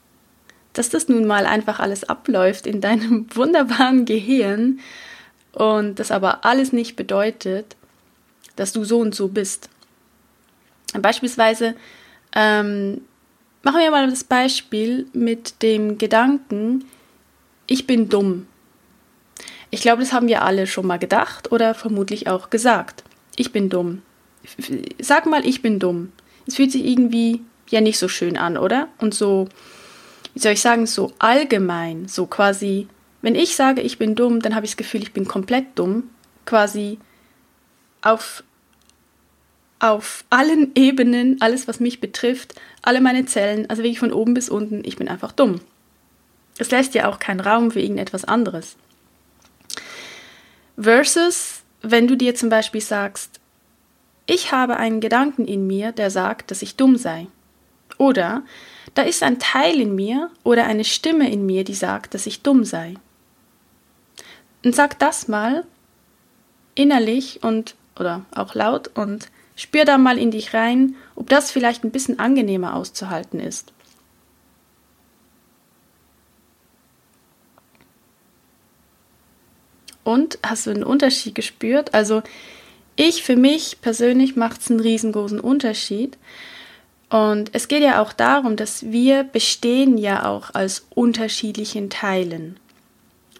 dass 0.72 0.90
das 0.90 1.08
nun 1.08 1.28
mal 1.28 1.46
einfach 1.46 1.78
alles 1.78 2.02
abläuft 2.02 2.66
in 2.66 2.80
deinem 2.80 3.28
wunderbaren 3.36 4.04
Gehirn 4.04 4.80
und 5.52 6.00
das 6.00 6.10
aber 6.10 6.44
alles 6.44 6.72
nicht 6.72 6.96
bedeutet, 6.96 7.76
dass 8.57 8.73
du 8.73 8.85
so 8.85 8.99
und 8.99 9.14
so 9.14 9.28
bist. 9.28 9.69
Beispielsweise 11.00 11.75
ähm, 12.35 13.02
machen 13.62 13.80
wir 13.80 13.90
mal 13.90 14.09
das 14.11 14.25
Beispiel 14.25 15.07
mit 15.12 15.62
dem 15.62 15.99
Gedanken, 15.99 16.85
ich 17.66 17.87
bin 17.87 18.09
dumm. 18.09 18.47
Ich 19.71 19.80
glaube, 19.80 20.02
das 20.02 20.12
haben 20.12 20.26
wir 20.26 20.42
alle 20.42 20.66
schon 20.66 20.87
mal 20.87 20.99
gedacht 20.99 21.52
oder 21.52 21.75
vermutlich 21.75 22.28
auch 22.28 22.50
gesagt. 22.50 23.04
ich 23.37 23.52
bin 23.52 23.69
dumm. 23.69 24.02
Sag 25.00 25.26
mal, 25.26 25.47
ich 25.47 25.62
bin 25.62 25.78
dumm. 25.78 26.12
Es 26.47 26.57
fühlt 26.57 26.73
sich 26.73 26.85
irgendwie 26.85 27.42
ja 27.69 27.80
nicht 27.80 27.99
so 27.99 28.09
schön 28.09 28.37
an, 28.37 28.57
oder? 28.57 28.88
Und 28.99 29.14
so, 29.14 29.49
wie 30.35 30.40
soll 30.40 30.52
ich 30.52 30.61
sagen, 30.61 30.87
so 30.87 31.12
allgemein, 31.19 32.09
so 32.09 32.26
quasi, 32.26 32.88
wenn 33.23 33.35
ich 33.35 33.54
sage, 33.54 33.80
ich 33.80 33.99
bin 33.99 34.14
dumm, 34.14 34.40
dann 34.40 34.54
habe 34.54 34.66
ich 34.66 34.73
das 34.73 34.76
Gefühl, 34.76 35.02
ich 35.02 35.12
bin 35.12 35.28
komplett 35.28 35.66
dumm, 35.78 36.11
quasi 36.45 36.99
auf, 38.02 38.42
auf 39.78 40.25
allen 40.30 40.73
Ebenen, 40.75 41.40
alles, 41.40 41.69
was 41.69 41.80
mich 41.80 42.00
betrifft, 42.00 42.54
alle 42.83 43.00
meine 43.00 43.26
Zellen, 43.26 43.69
also 43.69 43.83
wirklich 43.83 43.99
von 43.99 44.12
oben 44.12 44.35
bis 44.35 44.49
unten, 44.49 44.83
ich 44.85 44.97
bin 44.97 45.09
einfach 45.09 45.33
dumm. 45.33 45.61
Es 46.59 46.71
lässt 46.71 46.95
ja 46.95 47.09
auch 47.09 47.19
keinen 47.19 47.40
Raum 47.40 47.71
für 47.71 47.80
irgendetwas 47.80 48.25
anderes. 48.25 48.76
Versus, 50.78 51.62
wenn 51.83 52.07
du 52.07 52.16
dir 52.16 52.35
zum 52.35 52.49
Beispiel 52.49 52.80
sagst, 52.80 53.40
ich 54.26 54.52
habe 54.52 54.76
einen 54.76 55.00
Gedanken 55.00 55.47
in 55.47 55.66
mir, 55.66 55.92
der 55.92 56.11
sagt, 56.11 56.50
dass 56.50 56.62
ich 56.62 56.76
dumm 56.76 56.97
sei. 56.97 57.26
Oder 57.99 58.45
da 58.95 59.02
ist 59.02 59.23
ein 59.23 59.38
Teil 59.38 59.80
in 59.80 59.95
mir 59.95 60.30
oder 60.42 60.64
eine 60.66 60.85
Stimme 60.85 61.30
in 61.30 61.45
mir, 61.47 61.64
die 61.64 61.75
sagt, 61.75 62.14
dass 62.14 62.26
ich 62.26 62.42
dumm 62.42 62.64
sei. 62.64 62.95
Und 64.64 64.75
sag 64.75 64.99
das 64.99 65.28
mal 65.28 65.64
innerlich 66.75 67.42
und 67.42 67.75
oder 67.99 68.25
auch 68.35 68.54
laut 68.54 68.88
und 68.97 69.28
spür 69.56 69.85
da 69.85 69.99
mal 69.99 70.18
in 70.18 70.30
dich 70.30 70.54
rein, 70.54 70.94
ob 71.16 71.28
das 71.28 71.50
vielleicht 71.50 71.85
ein 71.85 71.90
bisschen 71.90 72.18
angenehmer 72.18 72.75
auszuhalten 72.75 73.40
ist. 73.40 73.73
Und 80.04 80.38
hast 80.42 80.66
du 80.66 80.70
einen 80.70 80.85
Unterschied 80.85 81.35
gespürt? 81.35 81.94
Also 81.94 82.23
ich 82.97 83.23
für 83.23 83.37
mich 83.37 83.80
persönlich 83.80 84.37
macht 84.37 84.61
es 84.61 84.70
einen 84.70 84.80
riesengroßen 84.80 85.40
Unterschied. 85.40 86.18
Und 87.09 87.50
es 87.54 87.66
geht 87.66 87.82
ja 87.82 88.00
auch 88.00 88.12
darum, 88.12 88.56
dass 88.56 88.90
wir 88.90 89.25
bestehen 89.25 89.99
ja 89.99 90.26
auch 90.28 90.54
als 90.54 90.87
unterschiedlichen 90.90 91.90
Teilen. 91.90 92.59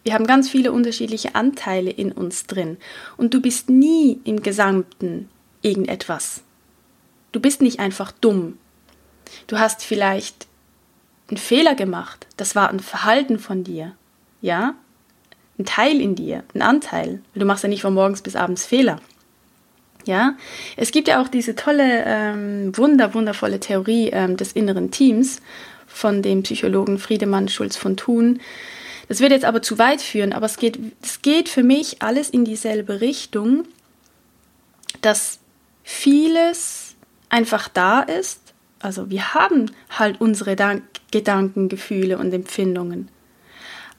Wir 0.03 0.13
haben 0.13 0.25
ganz 0.25 0.49
viele 0.49 0.71
unterschiedliche 0.71 1.35
Anteile 1.35 1.91
in 1.91 2.11
uns 2.11 2.47
drin. 2.47 2.77
Und 3.17 3.33
du 3.33 3.41
bist 3.41 3.69
nie 3.69 4.19
im 4.23 4.41
Gesamten 4.41 5.29
irgendetwas. 5.61 6.41
Du 7.31 7.39
bist 7.39 7.61
nicht 7.61 7.79
einfach 7.79 8.11
dumm. 8.11 8.57
Du 9.47 9.59
hast 9.59 9.83
vielleicht 9.83 10.47
einen 11.29 11.37
Fehler 11.37 11.75
gemacht. 11.75 12.27
Das 12.37 12.55
war 12.55 12.69
ein 12.69 12.79
Verhalten 12.79 13.39
von 13.39 13.63
dir. 13.63 13.93
Ja? 14.41 14.73
Ein 15.57 15.65
Teil 15.65 16.01
in 16.01 16.15
dir, 16.15 16.43
ein 16.55 16.61
Anteil. 16.61 17.21
Du 17.35 17.45
machst 17.45 17.63
ja 17.63 17.69
nicht 17.69 17.81
von 17.81 17.93
morgens 17.93 18.21
bis 18.21 18.35
abends 18.35 18.65
Fehler. 18.65 18.99
Ja, 20.05 20.35
es 20.77 20.91
gibt 20.91 21.07
ja 21.07 21.21
auch 21.21 21.27
diese 21.27 21.55
tolle, 21.55 22.03
ähm, 22.07 22.75
wunder, 22.75 23.13
wundervolle 23.13 23.59
Theorie 23.59 24.09
ähm, 24.11 24.35
des 24.35 24.53
inneren 24.53 24.89
Teams 24.89 25.41
von 25.85 26.23
dem 26.23 26.41
Psychologen 26.41 26.97
Friedemann 26.97 27.49
Schulz 27.49 27.77
von 27.77 27.97
Thun, 27.97 28.39
das 29.11 29.19
wird 29.19 29.33
jetzt 29.33 29.43
aber 29.43 29.61
zu 29.61 29.77
weit 29.77 30.01
führen, 30.01 30.31
aber 30.31 30.45
es 30.45 30.55
geht, 30.55 30.79
es 31.01 31.21
geht 31.21 31.49
für 31.49 31.63
mich 31.63 32.01
alles 32.01 32.29
in 32.29 32.45
dieselbe 32.45 33.01
Richtung, 33.01 33.65
dass 35.01 35.39
vieles 35.83 36.95
einfach 37.27 37.67
da 37.67 37.99
ist. 37.99 38.39
Also 38.79 39.09
wir 39.09 39.33
haben 39.33 39.69
halt 39.89 40.21
unsere 40.21 40.55
Dank 40.55 40.83
Gedanken, 41.11 41.67
Gefühle 41.67 42.19
und 42.19 42.33
Empfindungen. 42.33 43.09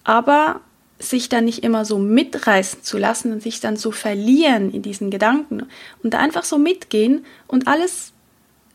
Aber 0.02 0.62
sich 0.98 1.28
dann 1.28 1.44
nicht 1.44 1.62
immer 1.62 1.84
so 1.84 1.98
mitreißen 1.98 2.82
zu 2.82 2.96
lassen 2.96 3.32
und 3.32 3.42
sich 3.42 3.60
dann 3.60 3.76
so 3.76 3.90
verlieren 3.90 4.72
in 4.72 4.80
diesen 4.80 5.10
Gedanken 5.10 5.68
und 6.02 6.14
einfach 6.14 6.44
so 6.44 6.56
mitgehen 6.56 7.26
und 7.48 7.68
alles, 7.68 8.14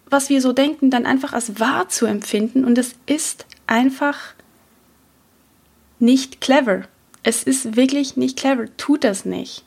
was 0.08 0.30
wir 0.30 0.40
so 0.40 0.54
denken, 0.54 0.92
dann 0.92 1.08
einfach 1.08 1.34
als 1.34 1.60
wahr 1.60 1.90
zu 1.90 2.06
empfinden. 2.06 2.64
Und 2.64 2.78
es 2.78 2.94
ist 3.08 3.48
einfach 3.66 4.37
nicht 6.00 6.42
clever. 6.42 6.84
Es 7.24 7.44
ist 7.44 7.76
wirklich 7.76 8.18
nicht 8.18 8.38
clever. 8.38 8.66
Tut 8.78 9.04
das 9.04 9.26
nicht. 9.26 9.64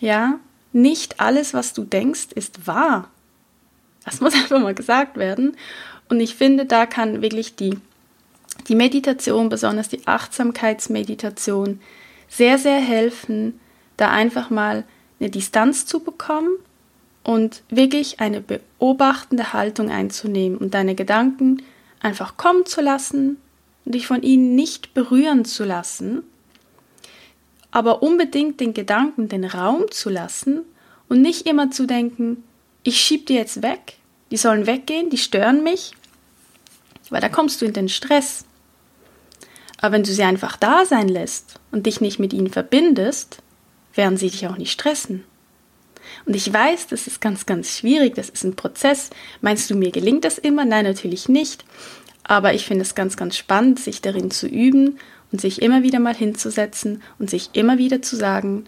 Ja, 0.00 0.38
nicht 0.72 1.20
alles, 1.20 1.54
was 1.54 1.74
du 1.74 1.84
denkst, 1.84 2.28
ist 2.34 2.66
wahr. 2.66 3.08
Das 4.04 4.20
muss 4.20 4.34
einfach 4.34 4.60
mal 4.60 4.74
gesagt 4.74 5.16
werden. 5.16 5.56
Und 6.08 6.20
ich 6.20 6.34
finde, 6.34 6.66
da 6.66 6.86
kann 6.86 7.22
wirklich 7.22 7.56
die, 7.56 7.78
die 8.68 8.74
Meditation, 8.74 9.48
besonders 9.48 9.88
die 9.88 10.06
Achtsamkeitsmeditation, 10.06 11.80
sehr, 12.28 12.58
sehr 12.58 12.80
helfen, 12.80 13.60
da 13.96 14.10
einfach 14.10 14.50
mal 14.50 14.84
eine 15.20 15.30
Distanz 15.30 15.86
zu 15.86 16.00
bekommen 16.00 16.50
und 17.22 17.62
wirklich 17.68 18.20
eine 18.20 18.40
beobachtende 18.40 19.52
Haltung 19.52 19.90
einzunehmen 19.90 20.58
und 20.58 20.74
deine 20.74 20.94
Gedanken 20.94 21.62
einfach 22.00 22.36
kommen 22.36 22.66
zu 22.66 22.80
lassen, 22.80 23.36
dich 23.84 24.06
von 24.06 24.22
ihnen 24.22 24.54
nicht 24.54 24.94
berühren 24.94 25.44
zu 25.44 25.64
lassen, 25.64 26.22
aber 27.70 28.02
unbedingt 28.02 28.60
den 28.60 28.74
Gedanken 28.74 29.28
den 29.28 29.44
Raum 29.44 29.90
zu 29.90 30.10
lassen 30.10 30.62
und 31.08 31.22
nicht 31.22 31.46
immer 31.46 31.70
zu 31.70 31.86
denken, 31.86 32.44
ich 32.82 33.00
schieb 33.00 33.26
die 33.26 33.34
jetzt 33.34 33.62
weg, 33.62 33.96
die 34.30 34.36
sollen 34.36 34.66
weggehen, 34.66 35.10
die 35.10 35.18
stören 35.18 35.62
mich, 35.62 35.92
weil 37.10 37.20
da 37.20 37.28
kommst 37.28 37.60
du 37.60 37.66
in 37.66 37.72
den 37.72 37.88
Stress. 37.88 38.44
Aber 39.78 39.92
wenn 39.92 40.04
du 40.04 40.12
sie 40.12 40.22
einfach 40.22 40.56
da 40.56 40.84
sein 40.84 41.08
lässt 41.08 41.58
und 41.72 41.86
dich 41.86 42.00
nicht 42.00 42.18
mit 42.18 42.32
ihnen 42.32 42.50
verbindest, 42.50 43.38
werden 43.94 44.16
sie 44.16 44.30
dich 44.30 44.46
auch 44.46 44.56
nicht 44.56 44.72
stressen. 44.72 45.24
Und 46.24 46.34
ich 46.36 46.52
weiß, 46.52 46.88
das 46.88 47.06
ist 47.06 47.20
ganz, 47.20 47.46
ganz 47.46 47.78
schwierig, 47.78 48.14
das 48.14 48.28
ist 48.28 48.44
ein 48.44 48.56
Prozess. 48.56 49.10
Meinst 49.40 49.70
du, 49.70 49.74
mir 49.74 49.90
gelingt 49.90 50.24
das 50.24 50.38
immer? 50.38 50.64
Nein, 50.64 50.84
natürlich 50.84 51.28
nicht. 51.28 51.64
Aber 52.32 52.54
ich 52.54 52.64
finde 52.64 52.80
es 52.80 52.94
ganz, 52.94 53.18
ganz 53.18 53.36
spannend, 53.36 53.78
sich 53.78 54.00
darin 54.00 54.30
zu 54.30 54.46
üben 54.46 54.98
und 55.30 55.42
sich 55.42 55.60
immer 55.60 55.82
wieder 55.82 55.98
mal 55.98 56.14
hinzusetzen 56.14 57.02
und 57.18 57.28
sich 57.28 57.50
immer 57.52 57.76
wieder 57.76 58.00
zu 58.00 58.16
sagen, 58.16 58.64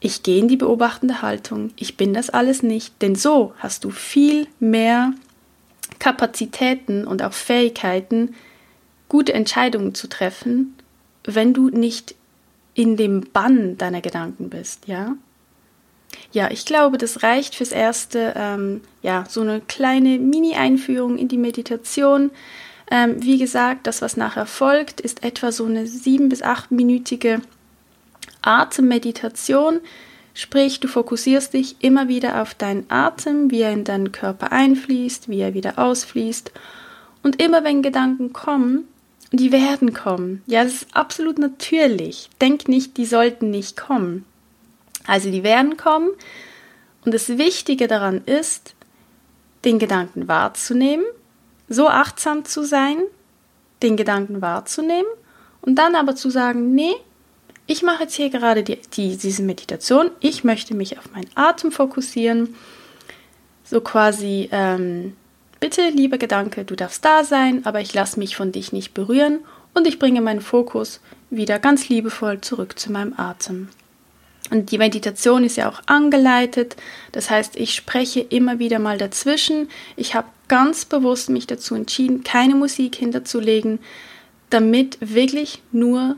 ich 0.00 0.22
gehe 0.22 0.38
in 0.38 0.48
die 0.48 0.56
beobachtende 0.56 1.20
Haltung, 1.20 1.70
ich 1.76 1.98
bin 1.98 2.14
das 2.14 2.30
alles 2.30 2.62
nicht, 2.62 3.02
denn 3.02 3.14
so 3.14 3.52
hast 3.58 3.84
du 3.84 3.90
viel 3.90 4.46
mehr 4.58 5.12
Kapazitäten 5.98 7.06
und 7.06 7.22
auch 7.22 7.34
Fähigkeiten, 7.34 8.34
gute 9.10 9.34
Entscheidungen 9.34 9.94
zu 9.94 10.08
treffen, 10.08 10.74
wenn 11.24 11.52
du 11.52 11.68
nicht 11.68 12.14
in 12.72 12.96
dem 12.96 13.20
Bann 13.34 13.76
deiner 13.76 14.00
Gedanken 14.00 14.48
bist, 14.48 14.88
ja? 14.88 15.14
Ja, 16.32 16.50
ich 16.50 16.64
glaube, 16.64 16.96
das 16.96 17.22
reicht 17.22 17.54
fürs 17.54 17.72
Erste. 17.72 18.32
Ähm, 18.34 18.80
ja, 19.02 19.26
so 19.28 19.42
eine 19.42 19.60
kleine 19.60 20.18
Mini-Einführung 20.18 21.18
in 21.18 21.28
die 21.28 21.36
Meditation. 21.36 22.30
Ähm, 22.90 23.22
wie 23.22 23.38
gesagt, 23.38 23.86
das, 23.86 24.00
was 24.02 24.16
nachher 24.16 24.46
folgt, 24.46 25.00
ist 25.00 25.22
etwa 25.22 25.52
so 25.52 25.66
eine 25.66 25.86
sieben- 25.86 26.28
bis 26.28 26.42
achtminütige 26.42 27.42
Atemmeditation. 28.42 29.80
Sprich, 30.32 30.80
du 30.80 30.88
fokussierst 30.88 31.52
dich 31.52 31.76
immer 31.80 32.08
wieder 32.08 32.40
auf 32.40 32.54
deinen 32.54 32.86
Atem, 32.88 33.50
wie 33.50 33.60
er 33.60 33.72
in 33.72 33.84
deinen 33.84 34.12
Körper 34.12 34.52
einfließt, 34.52 35.28
wie 35.28 35.40
er 35.40 35.52
wieder 35.52 35.78
ausfließt. 35.78 36.52
Und 37.22 37.42
immer 37.42 37.64
wenn 37.64 37.82
Gedanken 37.82 38.32
kommen, 38.32 38.86
die 39.32 39.52
werden 39.52 39.92
kommen, 39.92 40.42
ja, 40.46 40.64
das 40.64 40.74
ist 40.74 40.96
absolut 40.96 41.38
natürlich. 41.38 42.30
Denk 42.40 42.68
nicht, 42.68 42.96
die 42.96 43.04
sollten 43.04 43.50
nicht 43.50 43.76
kommen. 43.76 44.24
Also 45.06 45.30
die 45.30 45.42
werden 45.42 45.76
kommen. 45.76 46.10
Und 47.04 47.12
das 47.12 47.28
Wichtige 47.36 47.88
daran 47.88 48.22
ist, 48.24 48.74
den 49.64 49.78
Gedanken 49.78 50.28
wahrzunehmen 50.28 51.04
so 51.68 51.88
achtsam 51.88 52.44
zu 52.44 52.64
sein, 52.64 52.98
den 53.82 53.96
Gedanken 53.96 54.40
wahrzunehmen 54.42 55.10
und 55.60 55.76
dann 55.76 55.94
aber 55.94 56.16
zu 56.16 56.30
sagen, 56.30 56.74
nee, 56.74 56.94
ich 57.66 57.82
mache 57.82 58.04
jetzt 58.04 58.14
hier 58.14 58.30
gerade 58.30 58.62
die, 58.62 58.80
die, 58.94 59.16
diese 59.16 59.42
Meditation, 59.42 60.10
ich 60.20 60.42
möchte 60.42 60.74
mich 60.74 60.98
auf 60.98 61.12
meinen 61.12 61.30
Atem 61.34 61.70
fokussieren, 61.70 62.54
so 63.62 63.82
quasi, 63.82 64.48
ähm, 64.50 65.14
bitte, 65.60 65.90
lieber 65.90 66.16
Gedanke, 66.16 66.64
du 66.64 66.74
darfst 66.74 67.04
da 67.04 67.24
sein, 67.24 67.66
aber 67.66 67.80
ich 67.80 67.92
lasse 67.92 68.18
mich 68.18 68.36
von 68.36 68.52
dich 68.52 68.72
nicht 68.72 68.94
berühren 68.94 69.40
und 69.74 69.86
ich 69.86 69.98
bringe 69.98 70.22
meinen 70.22 70.40
Fokus 70.40 71.00
wieder 71.28 71.58
ganz 71.58 71.90
liebevoll 71.90 72.40
zurück 72.40 72.78
zu 72.78 72.90
meinem 72.90 73.12
Atem. 73.18 73.68
Und 74.50 74.70
die 74.70 74.78
Meditation 74.78 75.44
ist 75.44 75.56
ja 75.56 75.68
auch 75.68 75.82
angeleitet. 75.86 76.76
Das 77.12 77.30
heißt, 77.30 77.56
ich 77.56 77.74
spreche 77.74 78.20
immer 78.20 78.58
wieder 78.58 78.78
mal 78.78 78.98
dazwischen. 78.98 79.68
Ich 79.96 80.14
habe 80.14 80.28
ganz 80.48 80.84
bewusst 80.84 81.28
mich 81.28 81.46
dazu 81.46 81.74
entschieden, 81.74 82.24
keine 82.24 82.54
Musik 82.54 82.96
hinterzulegen, 82.96 83.78
damit 84.50 84.96
wirklich 85.00 85.62
nur 85.72 86.16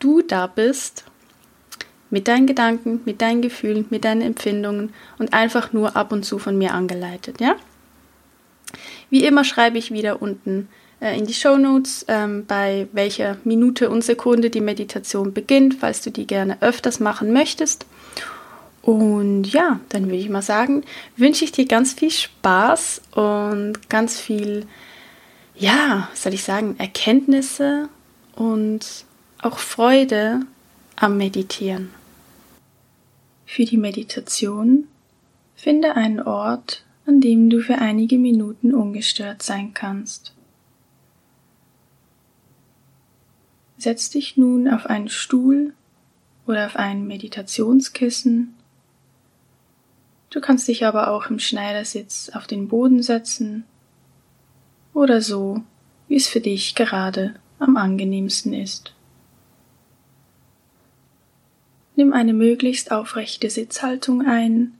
du 0.00 0.22
da 0.22 0.48
bist 0.48 1.04
mit 2.10 2.28
deinen 2.28 2.46
Gedanken, 2.46 3.00
mit 3.04 3.22
deinen 3.22 3.40
Gefühlen, 3.40 3.86
mit 3.90 4.04
deinen 4.04 4.20
Empfindungen 4.20 4.92
und 5.18 5.32
einfach 5.32 5.72
nur 5.72 5.96
ab 5.96 6.12
und 6.12 6.24
zu 6.24 6.38
von 6.38 6.58
mir 6.58 6.74
angeleitet, 6.74 7.40
ja? 7.40 7.56
Wie 9.08 9.24
immer 9.24 9.44
schreibe 9.44 9.78
ich 9.78 9.92
wieder 9.92 10.20
unten 10.20 10.68
in 11.10 11.26
die 11.26 11.34
Show 11.34 11.56
Notes, 11.56 12.04
ähm, 12.08 12.46
bei 12.46 12.86
welcher 12.92 13.36
Minute 13.44 13.90
und 13.90 14.04
Sekunde 14.04 14.50
die 14.50 14.60
Meditation 14.60 15.32
beginnt, 15.32 15.74
falls 15.74 16.02
du 16.02 16.10
die 16.10 16.26
gerne 16.26 16.62
öfters 16.62 17.00
machen 17.00 17.32
möchtest. 17.32 17.86
Und 18.82 19.44
ja, 19.44 19.80
dann 19.88 20.06
würde 20.06 20.18
ich 20.18 20.28
mal 20.28 20.42
sagen, 20.42 20.84
wünsche 21.16 21.44
ich 21.44 21.52
dir 21.52 21.66
ganz 21.66 21.92
viel 21.92 22.10
Spaß 22.10 23.02
und 23.12 23.88
ganz 23.88 24.20
viel, 24.20 24.66
ja, 25.56 26.08
soll 26.14 26.34
ich 26.34 26.42
sagen, 26.42 26.76
Erkenntnisse 26.78 27.88
und 28.34 29.04
auch 29.40 29.58
Freude 29.58 30.40
am 30.96 31.16
Meditieren. 31.16 31.90
Für 33.46 33.64
die 33.64 33.76
Meditation 33.76 34.88
finde 35.54 35.94
einen 35.94 36.20
Ort, 36.20 36.84
an 37.06 37.20
dem 37.20 37.50
du 37.50 37.60
für 37.60 37.78
einige 37.78 38.18
Minuten 38.18 38.74
ungestört 38.74 39.42
sein 39.42 39.74
kannst. 39.74 40.32
Setz 43.82 44.10
dich 44.10 44.36
nun 44.36 44.68
auf 44.68 44.86
einen 44.86 45.08
Stuhl 45.08 45.74
oder 46.46 46.66
auf 46.66 46.76
ein 46.76 47.04
Meditationskissen. 47.04 48.54
Du 50.30 50.40
kannst 50.40 50.68
dich 50.68 50.86
aber 50.86 51.10
auch 51.10 51.26
im 51.26 51.40
Schneidersitz 51.40 52.30
auf 52.32 52.46
den 52.46 52.68
Boden 52.68 53.02
setzen 53.02 53.64
oder 54.94 55.20
so, 55.20 55.64
wie 56.06 56.14
es 56.14 56.28
für 56.28 56.40
dich 56.40 56.76
gerade 56.76 57.34
am 57.58 57.76
angenehmsten 57.76 58.52
ist. 58.52 58.94
Nimm 61.96 62.12
eine 62.12 62.34
möglichst 62.34 62.92
aufrechte 62.92 63.50
Sitzhaltung 63.50 64.24
ein 64.24 64.74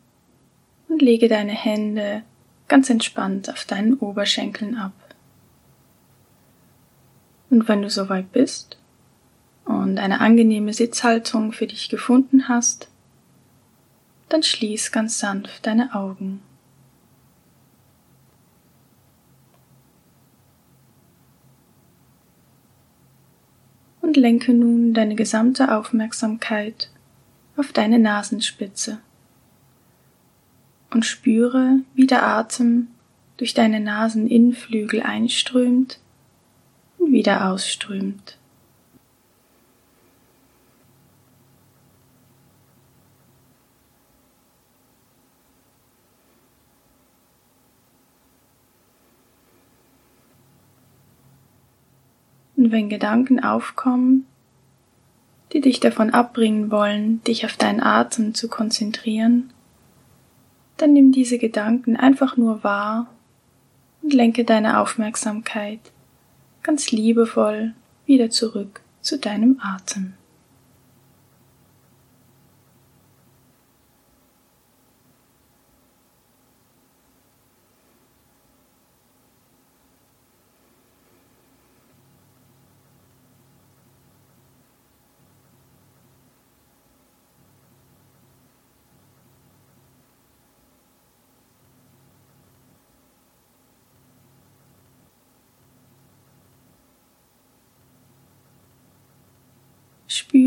und 0.87 1.03
lege 1.03 1.27
deine 1.27 1.55
Hände 1.55 2.23
ganz 2.69 2.89
entspannt 2.89 3.51
auf 3.51 3.65
deinen 3.65 3.95
Oberschenkeln 3.95 4.77
ab. 4.77 4.93
Und 7.51 7.67
wenn 7.67 7.83
du 7.83 7.91
soweit 7.91 8.31
bist 8.31 8.79
und 9.65 9.99
eine 9.99 10.21
angenehme 10.21 10.73
Sitzhaltung 10.73 11.53
für 11.53 11.67
dich 11.67 11.89
gefunden 11.89 12.49
hast, 12.49 12.89
dann 14.29 14.43
schließ 14.43 14.93
ganz 14.93 15.19
sanft 15.19 15.67
deine 15.67 15.95
Augen. 15.95 16.43
Und 24.01 24.17
lenke 24.17 24.53
nun 24.53 24.95
deine 24.95 25.15
gesamte 25.15 25.77
Aufmerksamkeit 25.77 26.91
auf 27.57 27.73
deine 27.73 27.99
Nasenspitze 27.99 28.99
und 30.91 31.07
spüre, 31.07 31.81
wie 31.95 32.07
der 32.07 32.27
Atem 32.27 32.89
durch 33.37 33.55
deine 33.55 33.81
Naseninnenflügel 33.81 35.03
einströmt 35.03 35.99
und 36.99 37.13
wieder 37.13 37.51
ausströmt. 37.51 38.39
Und 52.63 52.71
wenn 52.71 52.89
Gedanken 52.89 53.43
aufkommen, 53.43 54.25
die 55.53 55.61
dich 55.61 55.81
davon 55.81 56.11
abbringen 56.11 56.71
wollen, 56.71 57.21
dich 57.25 57.45
auf 57.45 57.57
deinen 57.57 57.81
Atem 57.81 58.37
zu 58.37 58.47
konzentrieren, 58.47 59.53
dann 60.77 60.93
nimm 60.93 61.11
diese 61.11 61.39
Gedanken 61.39 61.97
einfach 61.97 62.37
nur 62.37 62.63
wahr 62.63 63.09
und 64.01 64.15
lenke 64.15 64.45
deine 64.45 64.79
Aufmerksamkeit 64.79 65.81
ganz 66.63 66.93
liebevoll 66.93 67.75
wieder 68.07 68.31
zurück 68.31 68.83
zu 69.01 69.19
deinem 69.19 69.59
Atem. 69.61 70.13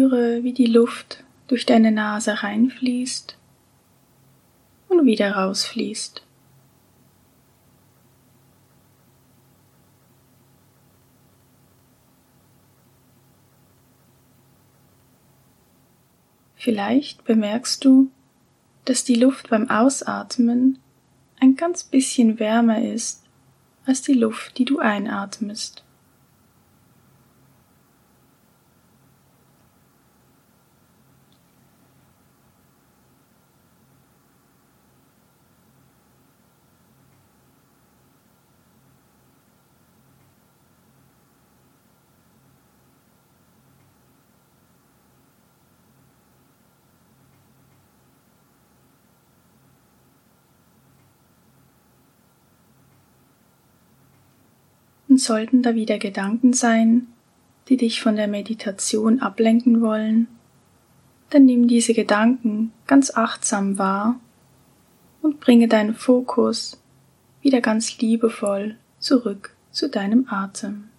Spüre, 0.05 0.43
wie 0.43 0.53
die 0.53 0.67
Luft 0.67 1.23
durch 1.47 1.65
deine 1.65 1.91
Nase 1.91 2.43
reinfließt 2.43 3.37
und 4.87 5.05
wieder 5.05 5.31
rausfließt. 5.35 6.21
Vielleicht 16.55 17.23
bemerkst 17.25 17.83
du, 17.83 18.11
dass 18.85 19.03
die 19.03 19.15
Luft 19.15 19.49
beim 19.49 19.69
Ausatmen 19.71 20.77
ein 21.39 21.55
ganz 21.55 21.83
bisschen 21.83 22.39
wärmer 22.39 22.83
ist 22.83 23.23
als 23.87 24.03
die 24.03 24.13
Luft, 24.13 24.59
die 24.59 24.65
du 24.65 24.77
einatmest. 24.77 25.85
Und 55.14 55.14
sollten 55.25 55.61
da 55.61 55.75
wieder 55.75 55.97
Gedanken 55.97 56.53
sein, 56.53 57.07
die 57.67 57.77
dich 57.77 58.01
von 58.01 58.15
der 58.15 58.27
Meditation 58.27 59.19
ablenken 59.19 59.81
wollen, 59.81 60.27
dann 61.29 61.45
nimm 61.45 61.67
diese 61.67 61.93
Gedanken 61.93 62.71
ganz 62.87 63.15
achtsam 63.15 63.77
wahr 63.77 64.19
und 65.21 65.39
bringe 65.39 65.67
deinen 65.67 65.95
Fokus 65.95 66.79
wieder 67.41 67.61
ganz 67.61 67.97
liebevoll 67.99 68.75
zurück 68.99 69.55
zu 69.71 69.89
deinem 69.89 70.27
Atem. 70.29 70.89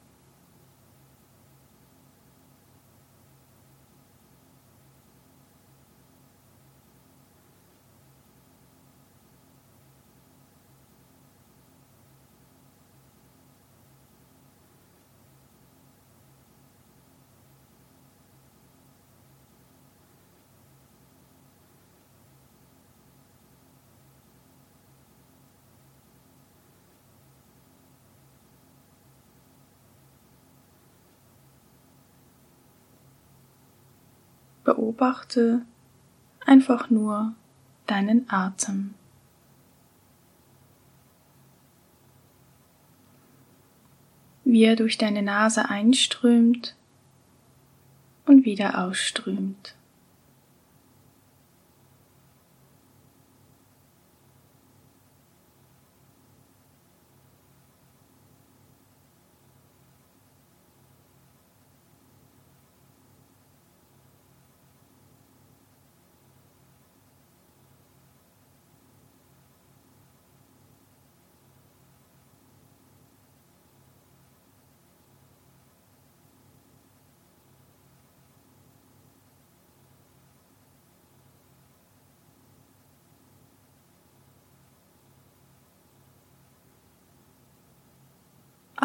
Beobachte 34.67 35.65
einfach 36.45 36.91
nur 36.91 37.37
deinen 37.87 38.29
Atem. 38.29 38.95
Wie 44.43 44.65
er 44.65 44.75
durch 44.75 44.99
deine 44.99 45.23
Nase 45.23 45.69
einströmt 45.69 46.75
und 48.25 48.45
wieder 48.45 48.85
ausströmt. 48.85 49.76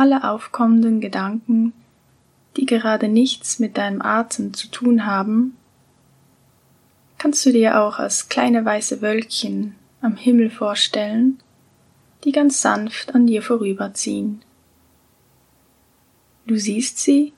Alle 0.01 0.27
aufkommenden 0.27 0.99
Gedanken, 0.99 1.73
die 2.57 2.65
gerade 2.65 3.07
nichts 3.07 3.59
mit 3.59 3.77
deinem 3.77 4.01
Atem 4.01 4.51
zu 4.51 4.67
tun 4.67 5.05
haben, 5.05 5.55
kannst 7.19 7.45
du 7.45 7.51
dir 7.51 7.79
auch 7.79 7.99
als 7.99 8.27
kleine 8.27 8.65
weiße 8.65 9.03
Wölkchen 9.03 9.75
am 10.01 10.15
Himmel 10.15 10.49
vorstellen, 10.49 11.39
die 12.23 12.31
ganz 12.31 12.63
sanft 12.63 13.13
an 13.13 13.27
dir 13.27 13.43
vorüberziehen. 13.43 14.41
Du 16.47 16.57
siehst 16.57 16.97
sie, 16.97 17.33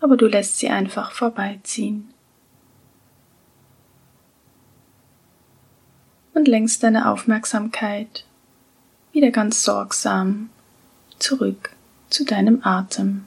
aber 0.00 0.18
du 0.18 0.26
lässt 0.26 0.58
sie 0.58 0.68
einfach 0.68 1.12
vorbeiziehen. 1.12 2.12
Und 6.34 6.46
lenkst 6.46 6.82
deine 6.82 7.10
Aufmerksamkeit 7.10 8.26
wieder 9.12 9.30
ganz 9.30 9.64
sorgsam 9.64 10.50
zurück 11.22 11.70
zu 12.10 12.24
deinem 12.24 12.60
Atem. 12.62 13.24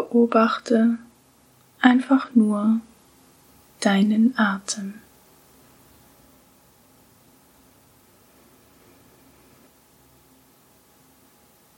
Beobachte 0.00 0.96
einfach 1.80 2.34
nur 2.34 2.80
deinen 3.80 4.34
Atem. 4.38 4.94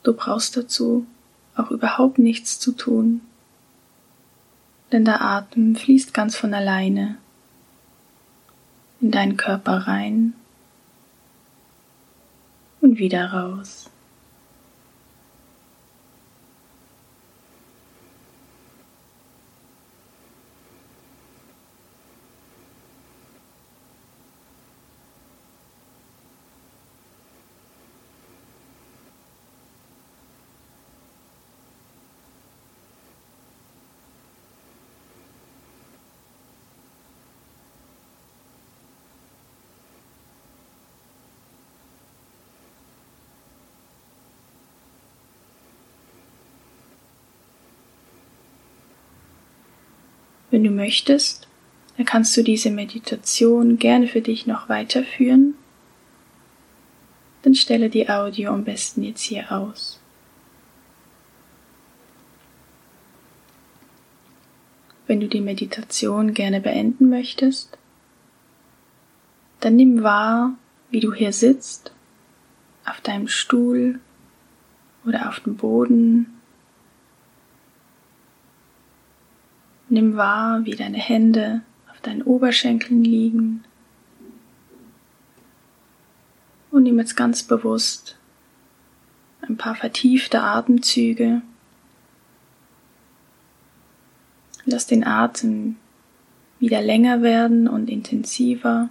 Du 0.05 0.13
brauchst 0.13 0.57
dazu 0.57 1.07
auch 1.57 1.71
überhaupt 1.71 2.19
nichts 2.19 2.61
zu 2.61 2.73
tun, 2.73 3.23
denn 4.93 5.05
der 5.05 5.21
Atem 5.21 5.75
fließt 5.75 6.15
ganz 6.15 6.37
von 6.37 6.55
alleine 6.55 7.17
in 9.01 9.11
deinen 9.11 9.37
Körper 9.37 9.89
rein 9.89 10.35
und 12.81 12.99
wieder 12.99 13.33
raus. 13.33 13.91
Wenn 50.53 50.65
du 50.65 50.71
möchtest, 50.71 51.49
dann 51.97 52.05
kannst 52.05 52.37
du 52.37 52.43
diese 52.43 52.71
Meditation 52.71 53.79
gerne 53.79 54.07
für 54.07 54.21
dich 54.21 54.47
noch 54.47 54.69
weiterführen. 54.69 55.55
Dann 57.41 57.55
stelle 57.55 57.89
die 57.89 58.11
Audio 58.11 58.53
am 58.53 58.63
besten 58.63 59.03
jetzt 59.03 59.23
hier 59.23 59.51
aus. 59.51 59.99
Wenn 65.07 65.21
du 65.21 65.27
die 65.27 65.41
Meditation 65.41 66.35
gerne 66.35 66.61
beenden 66.61 67.09
möchtest, 67.09 67.79
dann 69.61 69.77
nimm 69.77 70.03
wahr, 70.03 70.53
wie 70.91 71.01
du 71.01 71.15
hier 71.15 71.33
sitzt, 71.33 71.93
auf 72.85 73.01
deinem 73.01 73.27
Stuhl 73.27 74.01
oder 75.07 75.31
auf 75.31 75.41
dem 75.41 75.57
Boden 75.57 76.42
Nimm 79.93 80.17
wahr, 80.17 80.65
wie 80.65 80.75
deine 80.75 80.97
Hände 80.97 81.61
auf 81.91 82.01
deinen 82.01 82.23
Oberschenkeln 82.23 83.05
liegen. 83.05 83.63
Und 86.71 86.85
nimm 86.85 86.99
jetzt 86.99 87.15
ganz 87.15 87.43
bewusst 87.43 88.17
ein 89.43 89.59
paar 89.59 89.75
vertiefte 89.75 90.41
Atemzüge. 90.41 91.43
Lass 94.65 94.87
den 94.87 95.07
Atem 95.07 95.77
wieder 96.59 96.81
länger 96.81 97.21
werden 97.21 97.69
und 97.69 97.91
intensiver. 97.91 98.89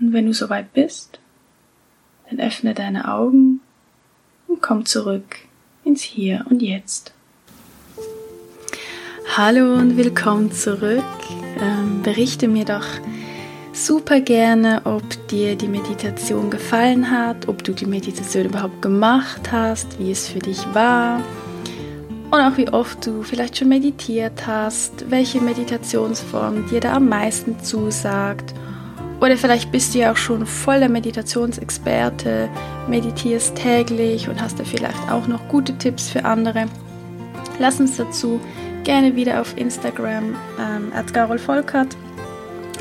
Und 0.00 0.12
wenn 0.12 0.26
du 0.26 0.34
soweit 0.34 0.72
bist, 0.72 1.20
dann 2.28 2.40
öffne 2.40 2.74
deine 2.74 3.12
Augen 3.12 3.53
komm 4.66 4.86
zurück 4.86 5.36
ins 5.84 6.00
Hier 6.00 6.46
und 6.48 6.62
Jetzt. 6.62 7.12
Hallo 9.36 9.74
und 9.74 9.98
willkommen 9.98 10.52
zurück. 10.52 11.04
Ähm, 11.60 12.00
berichte 12.02 12.48
mir 12.48 12.64
doch 12.64 12.86
super 13.74 14.20
gerne, 14.20 14.80
ob 14.84 15.02
dir 15.28 15.54
die 15.54 15.68
Meditation 15.68 16.48
gefallen 16.48 17.10
hat, 17.10 17.46
ob 17.46 17.62
du 17.62 17.74
die 17.74 17.84
Meditation 17.84 18.46
überhaupt 18.46 18.80
gemacht 18.80 19.52
hast, 19.52 19.98
wie 19.98 20.10
es 20.10 20.28
für 20.28 20.38
dich 20.38 20.64
war 20.72 21.20
und 22.30 22.40
auch 22.40 22.56
wie 22.56 22.70
oft 22.70 23.06
du 23.06 23.22
vielleicht 23.22 23.58
schon 23.58 23.68
meditiert 23.68 24.46
hast, 24.46 25.10
welche 25.10 25.42
Meditationsform 25.42 26.70
dir 26.70 26.80
da 26.80 26.94
am 26.94 27.10
meisten 27.10 27.60
zusagt 27.60 28.54
oder 29.24 29.38
vielleicht 29.38 29.72
bist 29.72 29.94
du 29.94 30.00
ja 30.00 30.12
auch 30.12 30.18
schon 30.18 30.44
voller 30.44 30.90
Meditationsexperte, 30.90 32.50
meditierst 32.88 33.56
täglich 33.56 34.28
und 34.28 34.42
hast 34.42 34.60
da 34.60 34.64
vielleicht 34.64 35.10
auch 35.10 35.26
noch 35.26 35.48
gute 35.48 35.72
Tipps 35.78 36.10
für 36.10 36.26
andere. 36.26 36.66
Lass 37.58 37.80
uns 37.80 37.96
dazu 37.96 38.38
gerne 38.84 39.16
wieder 39.16 39.40
auf 39.40 39.56
Instagram 39.56 40.36
ähm, 40.60 40.92
at 40.94 41.14
Carol 41.14 41.38
Volkert 41.38 41.96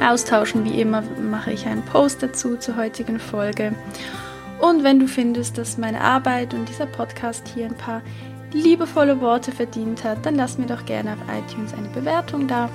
austauschen. 0.06 0.66
Wie 0.66 0.82
immer 0.82 1.02
mache 1.32 1.54
ich 1.54 1.66
einen 1.66 1.84
Post 1.86 2.22
dazu 2.22 2.58
zur 2.58 2.76
heutigen 2.76 3.22
Folge. 3.22 3.74
Und 4.60 4.84
wenn 4.84 5.00
du 5.00 5.08
findest, 5.08 5.58
dass 5.58 5.78
meine 5.78 6.02
Arbeit 6.02 6.54
und 6.54 6.68
dieser 6.68 6.88
Podcast 6.88 7.48
hier 7.54 7.68
ein 7.68 7.78
paar 7.78 8.02
liebevolle 8.52 9.22
Worte 9.22 9.54
verdient 9.54 10.04
hat, 10.04 10.26
dann 10.26 10.36
lass 10.36 10.58
mir 10.58 10.68
doch 10.68 10.86
gerne 10.86 11.14
auf 11.14 11.20
iTunes 11.34 11.74
eine 11.74 11.88
Bewertung 11.88 12.50
da. 12.50 12.70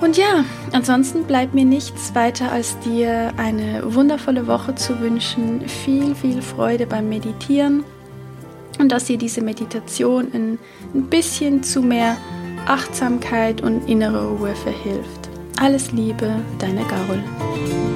Und 0.00 0.16
ja, 0.16 0.44
ansonsten 0.72 1.24
bleibt 1.24 1.54
mir 1.54 1.64
nichts 1.64 2.14
weiter 2.14 2.52
als 2.52 2.78
dir 2.80 3.32
eine 3.36 3.82
wundervolle 3.94 4.46
Woche 4.46 4.74
zu 4.74 5.00
wünschen, 5.00 5.68
viel, 5.68 6.14
viel 6.14 6.40
Freude 6.40 6.86
beim 6.86 7.08
Meditieren 7.08 7.84
und 8.78 8.92
dass 8.92 9.06
dir 9.06 9.18
diese 9.18 9.40
Meditation 9.42 10.28
ein, 10.32 10.58
bisschen 11.10 11.62
zu 11.62 11.82
mehr 11.82 12.16
Achtsamkeit 12.66 13.60
und 13.60 13.88
innere 13.88 14.28
Ruhe 14.28 14.54
verhilft. 14.54 15.28
Alles 15.60 15.90
Liebe, 15.92 16.36
deine 16.58 16.82
Gaul. 16.84 17.87